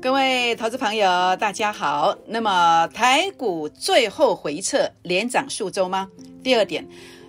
[0.00, 1.06] 各位投资朋友，
[1.36, 2.16] 大家好。
[2.26, 6.08] 那么台股最后回撤，连涨数周吗？
[6.42, 6.86] 第二点，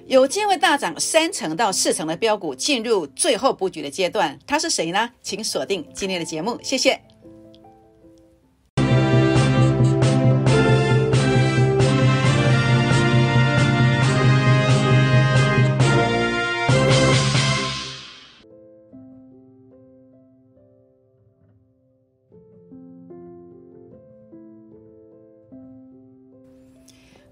[0.08, 5.10] 有机会大涨三成到四成的标股进入最后布局的阶段，它是谁呢？
[5.21, 6.99] 请锁定今天的节目，谢谢。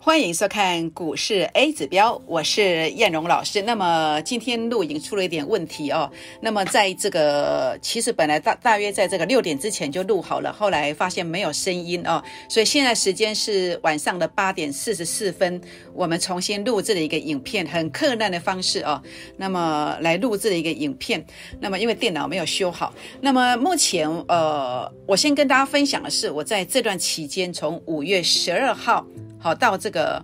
[0.05, 3.61] 欢迎收看股市 A 指标，我是燕荣老师。
[3.61, 6.11] 那么今天录影出了一点问题哦。
[6.41, 15.61] 那么在这个其实本来大大约在这个六点之前就录好了，后来发现没有声音哦，所以现在时间是晚上的八点四十四分，
[15.93, 19.01] 我们重新录制了一个影片，很困难的方式哦。
[19.37, 21.25] 那么来录制了一个影片，
[21.61, 29.07] 那么因为电脑没有修好，那么目前呃，我先跟大家分享的是，我在这段期间从五月十二号。
[29.43, 30.23] 好，到这个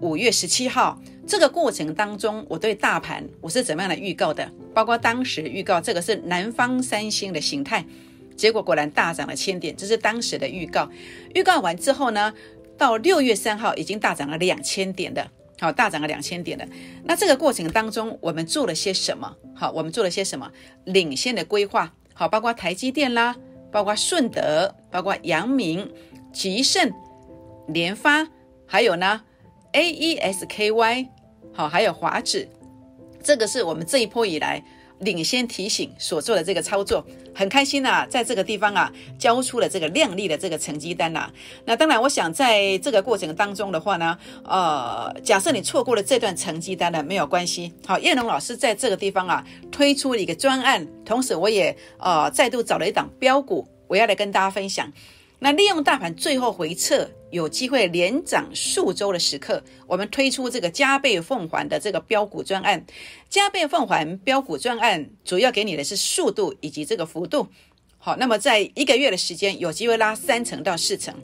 [0.00, 4.48] 五月十七号这个过程当中，我对大盘我是怎么样的预告的？
[4.72, 7.84] 包括当时预告这个是南方三星的形态，
[8.36, 10.88] 结果果然大涨了千点，这是当时的预告。
[11.34, 12.32] 预告完之后呢，
[12.78, 16.64] 到六月三号已经大涨了两千点的，好，大涨了两千点的。
[17.02, 19.34] 那这个过程当中，我们做了些什么？
[19.52, 20.48] 好，我们做了些什么
[20.84, 21.92] 领先的规划？
[22.14, 23.34] 好，包括台积电啦，
[23.72, 25.92] 包括顺德，包括阳明、
[26.32, 26.92] 吉盛、
[27.66, 28.28] 联发。
[28.72, 29.20] 还有呢
[29.72, 31.08] ，A E S K Y，
[31.52, 32.48] 好，还有华指，
[33.20, 34.62] 这个是我们这一波以来
[35.00, 37.04] 领先提醒所做的这个操作，
[37.34, 41.28] 很开心呐，在这个地方啊，交出了这个亮丽的这个成绩单呐。
[41.64, 47.72] 那当然，我想在这个过程当中的话呢，呃，假设你错过了这段成绩单呢，没有关系。
[47.84, 54.92] 好，叶龙老师在这个地方啊，推出了一个专案，同时我也呃再度找了一档标股，我要来跟大家分享。
[55.40, 57.10] 那利用大盘最后回撤。
[57.30, 62.84] 有机会连涨数周的时刻，我们推出这个加倍奉还的这个标股专案。
[63.28, 67.46] 加倍奉还标股专案，主要给你的是速度以及这个幅度。
[67.98, 71.14] 好，那么在一个月的时间，有机会拉三成到四成。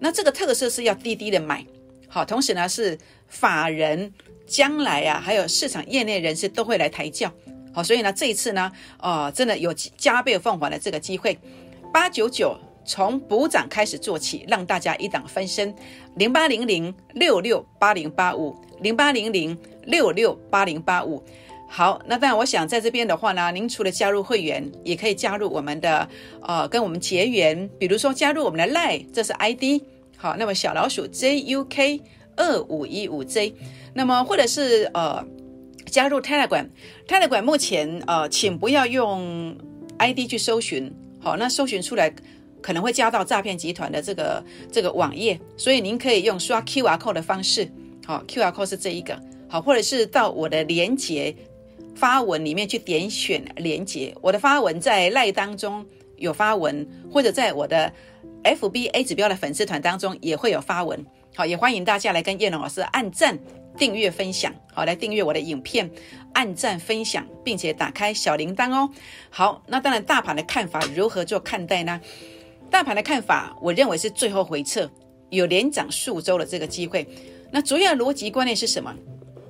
[0.00, 1.66] 那这个特色是要低低的买。
[2.08, 4.10] 好，同时呢是法人
[4.46, 7.30] 将来啊，还有市场业内人士都会来抬轿。
[7.74, 11.38] 好，所以呢这一次呢，呃，真的有加倍奉还的这个机会，
[11.92, 12.58] 八九九。
[12.84, 15.74] 从补涨开始做起，让大家一档翻身。
[16.16, 21.22] 零八零零六六八零八五，零八零零六六八零八五。
[21.68, 26.06] 好，那当然，我想在这边的话呢，您除了加入会员，也可以加入我们的
[26.42, 27.66] 呃，跟我们结缘。
[27.78, 29.80] 比如说加入我们的 Line，这是 ID。
[30.18, 32.00] 好，那么小老鼠 JUK
[32.36, 33.54] 二五一五 J。
[33.94, 35.24] 那么或者是呃，
[35.86, 39.56] 加入 Telegram，Telegram 目前呃，请不要用
[39.98, 40.92] ID 去搜寻。
[41.20, 42.12] 好，那搜寻出来。
[42.62, 47.68] 可能会加到诈骗集团的这个这个网页，所以您可以用刷 QR code 的方式，
[48.06, 51.34] 好，QR code 是这一个，好，或者是到我的连接
[51.94, 55.84] 发文里面去点选连接，我的发文在赖当中
[56.16, 57.92] 有发文，或者在我的
[58.44, 63.38] FBA 指标的粉丝团当中也会有发文，好，也欢迎大家来跟叶龙老师按赞、
[63.76, 65.90] 订阅、分享，好，来订阅我的影片，
[66.32, 68.90] 按赞、分享，并且打开小铃铛哦。
[69.30, 72.00] 好，那当然大盘的看法如何做看待呢？
[72.72, 74.90] 大盘的看法，我认为是最后回撤，
[75.28, 77.06] 有连涨数周的这个机会。
[77.50, 78.92] 那主要逻辑观念是什么？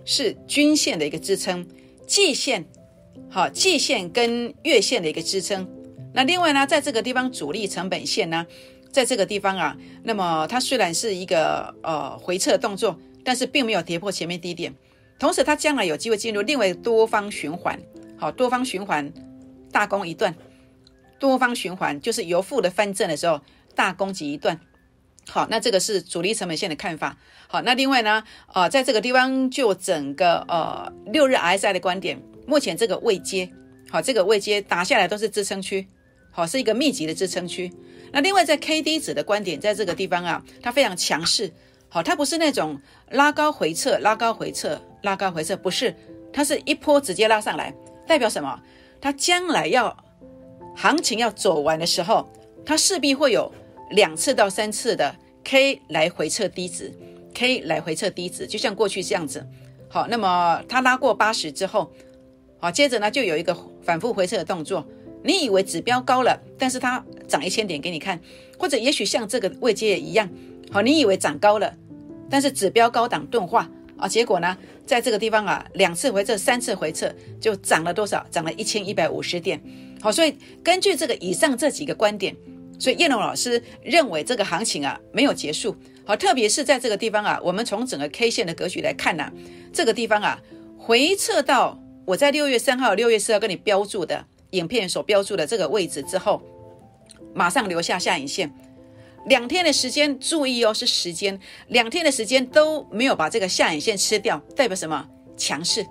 [0.04, 1.64] 是均线的一个支撑，
[2.04, 2.66] 季线，
[3.30, 5.66] 好，季线跟月线的一个支撑。
[6.12, 8.44] 那另外呢，在这个地方主力成本线呢，
[8.90, 14.74] 在这个地方啊，那么它虽然是一个呃回撤动作，但是并没有跌破前面低点，
[15.16, 17.80] 同时它将来有机会进入另外多方循环，
[18.18, 19.10] 好，多方循环
[19.70, 20.34] 大攻一段。
[21.22, 23.40] 多方循环就是由负的翻正的时候，
[23.76, 24.58] 大攻击一段。
[25.28, 27.16] 好，那这个是主力成本线的看法。
[27.46, 33.48] 好，那另外呢，呃，在这个地方就整个呃六日 RSI 的观点，目前这个位阶，
[33.88, 35.86] 好，这个位阶打下来都是支撑区，
[36.32, 37.72] 好，是一个密集的支撑区。
[38.10, 41.52] 那另外在 K D 值的观点，在这个地方啊，它非常强势，
[41.88, 42.80] 好，它不是那种
[43.10, 45.94] 拉高回撤、拉高回撤、拉高回撤，不是，
[46.32, 47.72] 它是一波直接拉上来，
[48.08, 48.60] 代表什么？
[49.00, 49.96] 它将来要。
[50.74, 52.28] 行情要走完的时候，
[52.64, 53.52] 它势必会有
[53.90, 55.14] 两次到三次的
[55.44, 56.92] K 来回撤低值
[57.34, 59.46] ，K 来回撤低值，就像过去这样子。
[59.88, 61.92] 好，那么它拉过八十之后，
[62.58, 64.86] 好，接着呢就有一个反复回撤的动作。
[65.24, 68.18] 你以为指标高了，但是它涨一千点给你看，
[68.58, 70.28] 或者也许像这个位阶也一样，
[70.70, 71.72] 好，你以为涨高了，
[72.28, 78.26] 但是指标高档钝化啊，结果呢，在这个地方啊，两次回撤、三次回撤就涨了多少？
[78.30, 79.62] 涨了一千一百五十点。
[80.02, 82.34] 好，所以根据这个以上这几个观点，
[82.76, 85.76] 所以叶龙老师认为这个行情啊没有结束。
[86.04, 89.32] 好，特别是在这个地方啊，我们从整个 K 线的格局来看呢，
[89.72, 90.42] 这个地方啊
[90.76, 96.42] 回撤到我在六月三号、六月四号跟你标注的影片所标注的这个位置之后，
[97.32, 98.52] 马上留下下影线。
[99.26, 101.38] 两天的时间，注意哦，是时间，
[101.68, 105.08] 两天的时间都没有把这个下影线吃掉，代表什么？
[105.36, 105.86] 强势，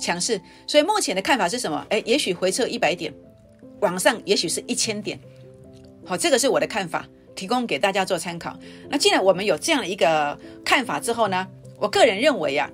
[0.00, 0.40] 强势。
[0.66, 1.86] 所以目前的看法是什么？
[1.90, 3.12] 哎，也许回撤一百点，
[3.82, 5.20] 往上也许是一千点。
[6.04, 7.06] 好，这个是我的看法，
[7.36, 8.58] 提供给大家做参考。
[8.88, 11.46] 那既然我们有这样的一个看法之后呢，
[11.78, 12.70] 我个人认为呀，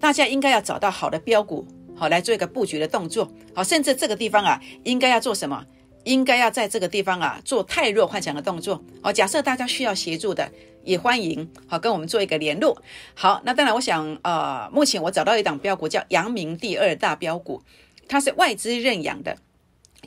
[0.00, 3.30] 大家应该要找到好的标股，好来做一个布局的动作。
[3.54, 5.64] 好，甚至这个地方啊，应该要做什么？
[6.04, 9.12] 应该要在这个地方啊做太弱换强的动作哦。
[9.12, 10.50] 假设大家需要协助的，
[10.82, 12.82] 也欢迎好跟我们做一个联络。
[13.14, 17.62] 好，那当然，我想呃，目前我找到一档标股叫阳明第二大标股，
[18.08, 19.36] 它是外资认养的，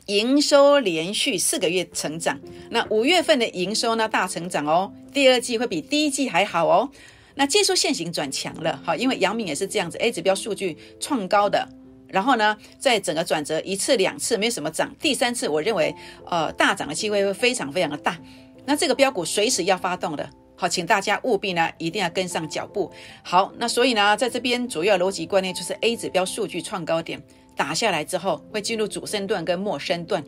[0.06, 2.38] 营收连续四个月成长。
[2.70, 6.90] 那五月份的营收呢大成长哦，第二季会比第一季还好哦。
[7.36, 11.68] 那技术线型转强了，好，因为阳明也是这样子，A 指标数据创高的。
[12.06, 15.92] 然后呢，在整个转折一次两次没什么涨，第三次我认为
[16.26, 18.16] 呃大涨的机会会非常非常的大。
[18.64, 22.88] 那这个标股随时要发动的，好，请大家务必呢一定要跟上脚步。
[23.24, 27.20] 好，那所以呢，在这边主要逻辑观念就是 A 指标数据创高点
[27.56, 30.22] 打下来之后，会进入主升段跟末升段。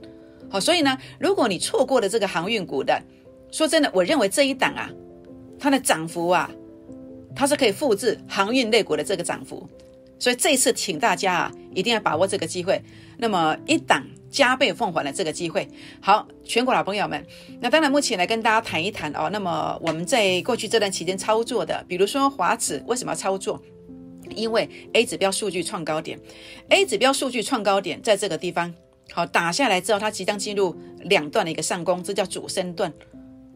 [0.51, 3.03] 好，所以呢，如果你错过了这个航运股的，
[3.51, 4.91] 说真的，我认为这一档啊，
[5.59, 6.51] 它的涨幅啊，
[7.35, 9.69] 它是可以复制航运类股的这个涨幅。
[10.19, 12.81] 所以这一次，请大家啊，一定要把握这个机会。
[13.19, 15.69] 那么一档加倍奉还的这个机会，
[16.01, 17.23] 好，全国老朋友们，
[17.61, 19.29] 那当然目前来跟大家谈一谈哦。
[19.31, 23.61] 那么我们在过去这段期间操作的，比如说华指为什么要操作？
[24.37, 26.21] 因为 A 指标数据创高点
[26.69, 28.73] ，A 指标数据创高点在这个地方，
[29.11, 32.93] 好打下来之后，它即将进入两段的一个上攻，这叫主升段。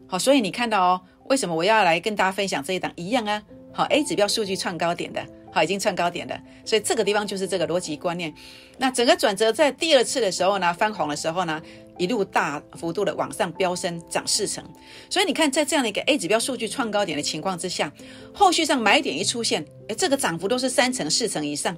[0.07, 3.41] 好，所以你看到哦，为什么我要来跟大家分享这一档一样啊？
[3.71, 5.25] 好，A 指标数据创高点的。
[5.51, 8.33] 好，已经创高点了，所以这个地方就是这个逻辑观念。
[8.77, 11.61] 那整个转折在第二次的时候呢，翻红的时候呢，
[11.97, 14.63] 一路大幅度的往上飙升，涨四成。
[15.09, 17.91] 所以你看，在这样的一个 A 指标数据创高点的情况之下，
[18.33, 21.75] 后续上买点一出现，哎，这个涨幅都是三成、四成以上。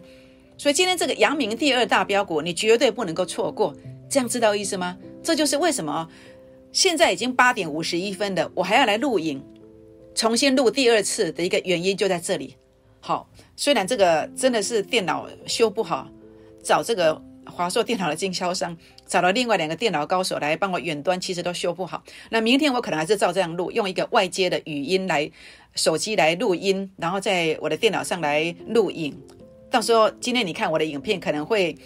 [0.57, 3.75] 所以今天这个阳明第二大标股，你绝对不能够错过。
[4.07, 4.97] 这样知道意思吗？
[5.23, 6.07] 这就是为什么
[6.71, 9.43] 现在已经八点五十一分的，我还要来录影，
[10.13, 12.55] 重新录第二次的一个原因就在这里。
[13.05, 13.27] 好。
[13.55, 16.07] 虽然这个真的是电脑修不好，
[16.63, 22.03] 找这个华硕电脑的经销商，找了另外两个电脑高手来帮我远端，其实都修不好。
[22.29, 25.29] 那明天我可能还是照这样录，用一个外接的语音来
[25.75, 29.15] 手机来录音，然后在我的电脑上来录影。
[29.69, 31.77] 到时候今天你看我的影片，可能会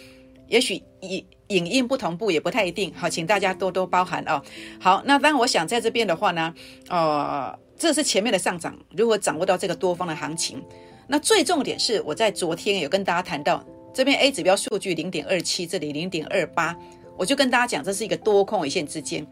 [0.46, 2.92] 也许影影音不同步，也不太一定。
[2.94, 4.42] 好，请大家多多包涵哦。
[4.80, 6.54] 好，那当然我想在这边的话呢，
[6.88, 10.62] 呃，这是前面的上涨，如何掌握到这个多方的行情？
[11.08, 13.64] 那最重点是，我在昨天有跟大家谈到，
[13.94, 16.76] 这边 A 指标数据零点二七，这里零点二八，
[17.16, 19.26] 我就跟大家讲，这是一个多空一线之间。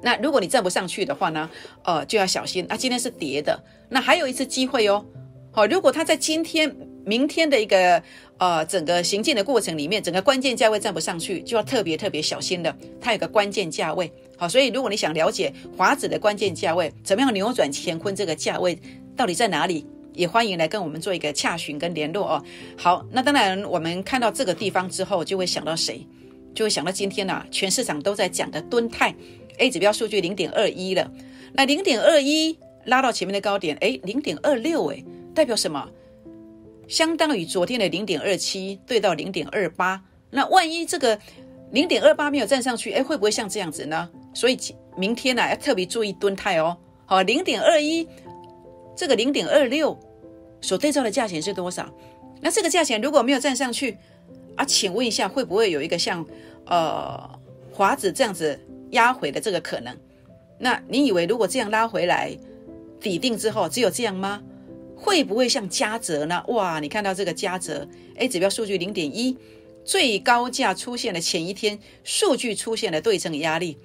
[0.00, 1.50] 那如果你站不上去的话呢，
[1.82, 2.64] 呃，就要小心。
[2.68, 5.04] 那今天是跌的，那还有一次机会哦。
[5.50, 6.72] 好，如果它在今天、
[7.04, 8.00] 明天的一个
[8.38, 12.72] 呃整个行进的过程里面，整个关键价位站不上去，就要特别特别小心的。
[13.00, 18.78] 它有个关键价位，好，所以如果你想了解华指的关键价位，怎么样扭转乾坤这个价位
[19.16, 19.84] 到底在哪里？
[20.18, 22.44] 也欢迎来跟我们做一个洽询跟联络哦。
[22.76, 26.04] 好，那当然我们看到这个地方之后，就会想到谁？
[26.52, 29.14] 就会想到今天呐，全市场都在讲的敦泰
[29.58, 31.08] A 指标数据零点二一了。
[31.52, 35.88] 那零点二一拉到前面的高点，哎，零点二六，哎，代表什么？
[36.88, 40.02] 相当于昨天的零点二七对到零点二八。
[40.30, 41.16] 那万一这个
[41.70, 44.08] 零点二八没有站上去，哎，会不会像这样子呢？
[44.34, 44.58] 所以
[44.96, 46.76] 明天呢要特别注意敦泰哦。
[47.06, 48.08] 好，零点二一，
[48.96, 49.96] 这个零点二六。
[50.60, 51.88] 所对照的价钱是多少？
[52.40, 53.96] 那这个价钱如果没有站上去
[54.54, 56.24] 啊，请问一下，会不会有一个像
[56.66, 57.28] 呃
[57.72, 58.58] 华子这样子
[58.90, 59.96] 压回的这个可能？
[60.58, 62.36] 那你以为如果这样拉回来
[63.00, 64.42] 底定之后，只有这样吗？
[64.96, 66.42] 会不会像嘉泽呢？
[66.48, 69.36] 哇，你看到这个嘉泽 A 指标数据零点一，
[69.84, 73.78] 最高价出现了前一天数据出现了对称压力，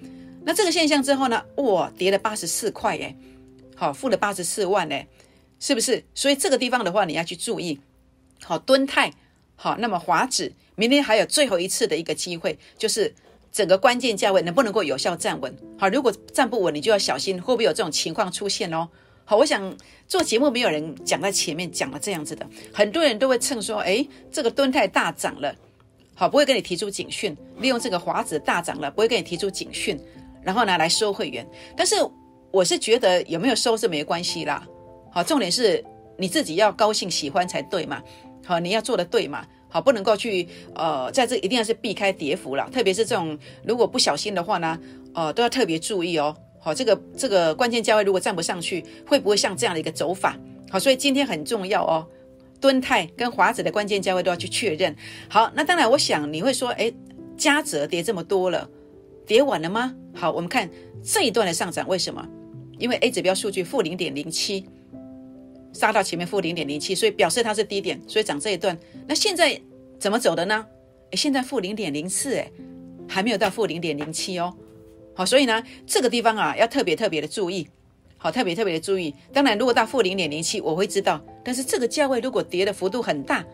[0.44, 1.44] 那这个现象之后呢？
[1.58, 3.15] 哇，跌了八十四块哎，
[3.75, 5.08] 好，付了八十四万哎。
[5.63, 6.03] 是不是？
[6.13, 7.79] 所以这个地方的话，你要去注意。
[8.43, 9.13] 好，敦泰，
[9.55, 13.15] 好，那么华指，明天还有最后一次的一个机会，就是
[13.50, 15.55] 整个关键价位能不能够有效站稳？
[15.79, 18.89] 好，如果站不稳，你就要小心，会不会有这种情况出现哦？
[19.24, 19.74] 好，我想
[20.05, 25.55] 做节目，没有人讲在前面讲了这样子的，很多人都会蹭说，哎，这个敦泰大涨了，
[26.13, 29.98] 好，不会跟你提出警讯，利用这个华指大涨了，不会跟你提出警讯。
[30.43, 31.48] 然后呢来收会员。
[31.77, 31.96] 但是
[32.51, 34.67] 我是觉得有没有收是没关系啦，
[35.13, 35.84] 好，重点是
[36.17, 38.01] 你自己要高兴喜欢才对嘛，
[38.43, 44.79] 好，你要做的对嘛，好，不能够去呃在这一定要是避开跌幅了，特别是这种如果不小心的话呢，
[45.13, 46.36] 呃都要特别注意哦。
[46.60, 50.36] 好，这个这个关键价位如果站不上去，会不会像这样的一个走法？
[50.72, 52.08] 好，所以今天很重要哦，
[52.60, 54.96] 敦泰跟华子的关键价位都要去确认。
[55.29, 56.91] 好，那当然，我想你会说，哎，
[57.38, 58.67] 嘉泽跌这么多了，
[59.27, 59.93] 跌完了吗？
[60.15, 60.67] 好，我们看
[61.03, 62.27] 这一段的上涨为什么？
[62.79, 64.65] 因为 A 指标数据负零点零七，
[65.74, 68.77] 杀到前面负零点零七，所以表示它是低点，所以涨这一段。
[69.08, 69.60] 那现在
[70.00, 70.65] 怎么走的呢？
[71.12, 72.50] 哎，现在负零点零四，哎，
[73.08, 74.56] 还没有到负零点零七哦。
[75.15, 77.68] 好，所以呢，这个地方啊，要特别特别的注意，
[78.18, 79.13] 好，特别特别的注意。
[79.34, 81.22] 当然，如果到负零点零七，我会知道。
[81.44, 83.46] 但是这个价位如果跌的幅度很大，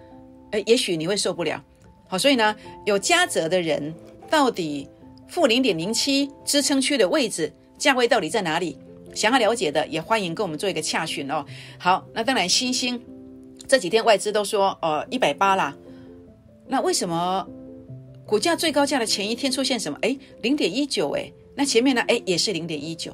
[0.51, 1.63] 呃，也许你会受不了。
[2.07, 3.93] 好，所以呢，有加折的人，
[4.29, 4.87] 到底
[5.27, 8.77] 负零点零七支撑区的位置价位到底在哪里？
[9.19, 11.45] 想要了解的，也欢迎跟我们做一个洽询哦。
[11.77, 13.01] 好，那当然，星星
[13.67, 15.75] 这几天外资都说，呃，一百八啦。
[16.69, 17.45] 那为什么
[18.25, 19.99] 股价最高价的前一天出现什么？
[20.03, 21.29] 哎，零点一九，哎。
[21.53, 22.01] 那前面呢？
[22.07, 23.13] 哎，也是零点一九，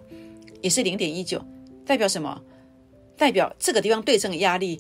[0.62, 1.44] 也是零点一九，
[1.88, 2.40] 代表什么？
[3.18, 4.80] 代表这个地方对称压力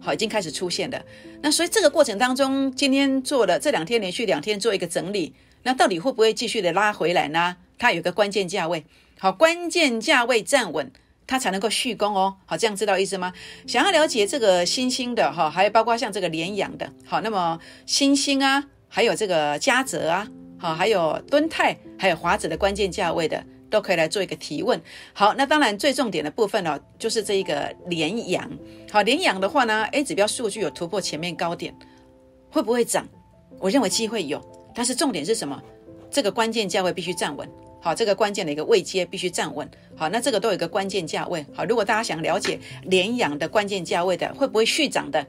[0.00, 1.00] 好已经开始出现了。
[1.40, 7.58] 那所以这个过程当中，今天做了这两天连续两天做一个整理，那到底会不会继续的拉回来呢？
[7.78, 8.84] 它有个关键价位，
[9.18, 10.90] 好，关键价位站稳，
[11.26, 12.36] 它才能够续攻哦。
[12.46, 13.32] 好，这样知道意思吗？
[13.66, 20.28] 想要了解这个新兴的哈，还有包括像这个联阳的，好，那么新兴啊，还有这个嘉泽啊。
[20.60, 24.80] 好，还有敦泰，还有华子的关键价位的，都可以来做一个提问。
[25.12, 28.50] 好，那当然最重点的部分呢，就是这一个连阳。
[28.90, 31.72] 好，连阳的话呢，A 指标数据有突破前面高点，
[32.50, 33.06] 会不会涨？
[33.60, 34.40] 我认为机会有，
[34.74, 35.62] 但是重点是什么？
[36.10, 37.48] 这个关键价位必须站稳。
[37.80, 39.68] 好，这个关键的一个位阶必须站稳。
[39.96, 41.44] 好，那这个都有一个关键价位。
[41.54, 45.26] 好，如果大家想了解连阳的关键价位的会不会续涨的，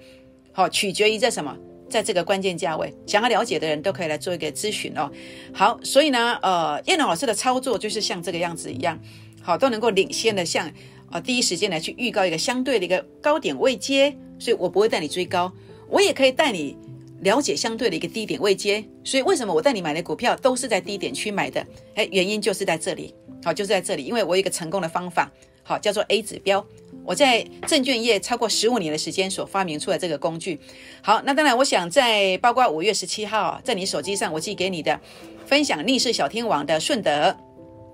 [0.51, 1.56] 好，取决于在什么？
[1.89, 5.12] 在这个关键价位，想要了解的人都可以来做一个咨询哦。
[5.51, 9.00] 好，所以呢，呃，叶龙老师的操作就是像这个样子一样，
[9.41, 10.72] 好，都能够领先的像
[11.10, 15.51] 啊第一时间来去预告一个相对的一个高点位阶，所以我不会带你追高，
[15.88, 16.77] 我也可以带你
[17.22, 18.84] 了解相对的一个低点位阶。
[19.04, 21.66] 所以为什么我带你买的股票都是在低点区买的？
[21.96, 25.32] 哎，原因就是在这里，好，就是在这里，因为我有一个成功的方法，
[25.64, 26.66] 好，叫做 A 指标。
[27.06, 30.60] 我在证券业超过十五年的时间所发明出来这个工具，
[31.02, 35.00] 好，那当然，我想在包括五月十七号，在你手机上我寄给你的
[35.46, 37.36] 分享逆势小天王的顺德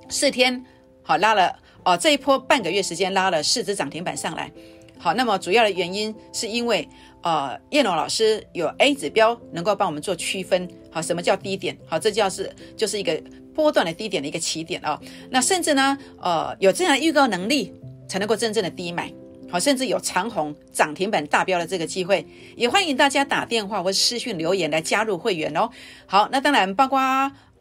[0.10, 0.65] 四天，
[1.01, 4.51] 好拉了哦，这一波半个月时间拉了四只涨停板上来，
[4.98, 6.88] 好，那么主要的原因是因为
[7.25, 11.77] 呃叶龙老师有 A 指标能够帮我们做区分，好，什么叫低点？
[11.86, 13.22] 好，这叫是就是一个
[13.53, 14.98] 波段的低点的一个起点啊，
[15.29, 17.74] 那甚至呢，呃有这样的预告能力。
[18.08, 19.12] 才能够真正的低买，
[19.50, 22.24] 好，甚至有长虹涨停板大标的这个机会，
[22.55, 25.67] 也欢迎大家打电话或私讯留言来加入会员哦。
[26.05, 27.00] 好，那当然包括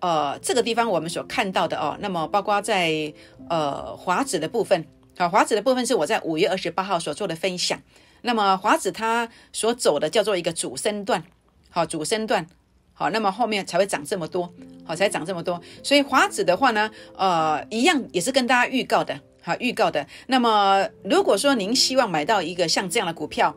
[0.01, 3.11] 呃这个地方我们所看到的哦，那么包括在
[3.49, 4.85] 呃华子的部分，
[5.17, 7.81] 好，华子的部分是我在五月二十八号所做的分享。
[8.27, 11.23] 那么华子它所走的叫做一个主升段，
[11.69, 12.47] 好，主升段，
[12.95, 14.53] 好，那么后面才会涨这么多，
[14.85, 15.61] 好，才涨这么多。
[15.83, 19.21] 所以华子的话呢，呃，一样也是跟大家预告的。
[19.43, 20.07] 好，预告的。
[20.29, 23.55] 那么，如果说您希望买到一个像这样的股票，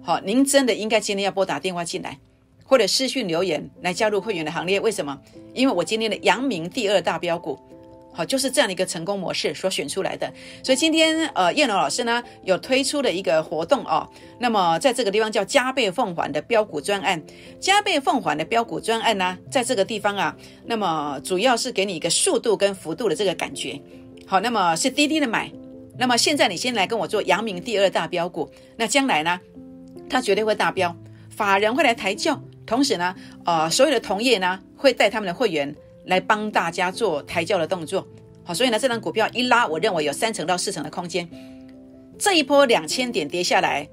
[0.00, 2.20] 好，您真的应该今天要拨打电话进来，
[2.64, 4.78] 或者私讯留言来加入会员的行列。
[4.78, 5.20] 为什么？
[5.52, 7.58] 因为我今天的阳明第二大标股，
[8.16, 10.32] 好，就是这样的一个成功模式所选出来的。
[10.62, 14.08] 所以今天，呃，叶龙老师呢有推出的一个活动哦。
[14.38, 17.22] 那么，在这个地方叫加倍奉还的标股专案，
[17.60, 23.78] 加倍奉还的标股专案呢，在这个地方啊，那么主要是给你一个速度跟幅度的这个感觉。
[24.26, 25.52] 好，那么是滴滴的买，
[25.98, 29.38] 那么现在你先来跟我做阳明第二大标股，那将来呢，
[30.08, 30.96] 它绝对会大标，
[31.28, 35.74] 法人会来抬轿，同时呢，呃，所有的同业呢会带他们的会员
[36.06, 38.06] 来帮大家做抬轿的动作。
[38.42, 41.28] 好，所以呢，这张股票一拉，我认为有三成到四成的空间。
[42.18, 43.88] 这一波两千点跌下来，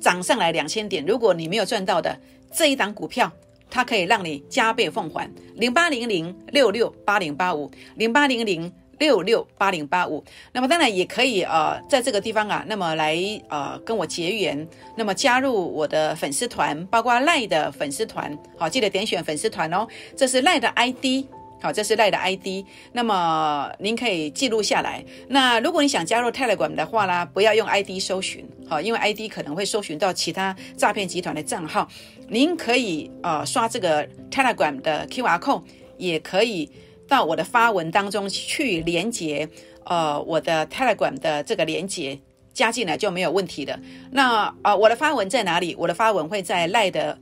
[0.00, 2.18] 涨上来两千点，如果你没有赚到的
[2.52, 3.30] 这一档股票，
[3.68, 5.28] 它可以让你加倍奉还。
[5.56, 8.72] 零八零零六六八零八五零八零零。
[9.00, 13.18] 六六八零八五，那么当然也可以呃，在这个地方啊，那么来
[13.48, 14.66] 呃跟我结缘，
[14.96, 19.84] 那么加入我的粉丝团，包括赖的粉丝团，好，记得点选粉丝团哦。
[20.16, 21.26] 这是赖的 ID，
[21.64, 25.02] 好，这是赖的 ID，那么您可以记录下来。
[25.28, 31.88] 那如果你想加入 Telegram 的话呢，不要用 ID 搜寻，好，因为 ID 可能会搜寻到其他诈骗集团的账号。
[32.28, 35.62] 您可以呃刷这个 Telegram 的 QR code，
[35.96, 36.70] 也可以。
[37.06, 39.46] 到我的发文当中去连接，
[39.84, 42.18] 呃，我的 Telegram 的这个连接
[42.54, 43.78] 加进来就没有问题的。
[44.10, 45.74] 那呃，我的发文在哪里？
[45.78, 47.18] 我的发文会在赖的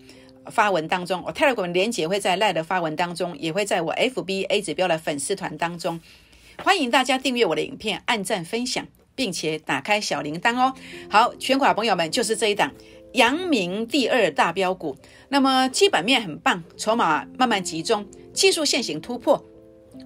[0.51, 6.01] 发文当中，我 Telegram 连接会在赖的发文当中，也会在我 FB A 指标的粉丝团当中。
[6.63, 10.75] 欢迎大家订阅我的影片，按赞分享，并且打开小铃铛哦。
[11.09, 12.73] 好，全款朋友们就是这一档
[13.15, 14.97] 阳明第二大标股。
[15.29, 19.43] 那么基本面很棒，筹码慢慢集中，技术线型突破。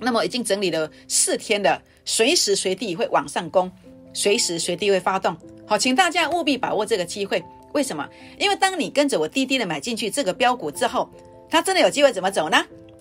[0.00, 3.70] 那么已经整理了四天了，随时随地会往上攻，
[4.12, 5.36] 随时随地会发动。
[5.66, 7.42] 好，请大家务必把握这个机会。
[7.76, 8.08] 为什么？
[8.38, 11.10] 因为当你跟着我滴滴的买进去这个标股之后，
[11.50, 12.56] 它真的有机会怎么走呢？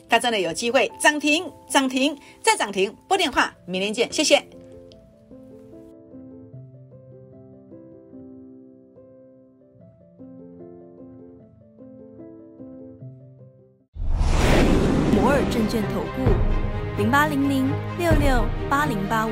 [0.10, 2.14] 它真的有机会涨停，涨停
[2.44, 2.94] 再涨停。
[3.08, 4.46] 拨电话，明天见，谢谢。
[15.16, 19.32] 摩尔证券投顾零八零零六六八零八五。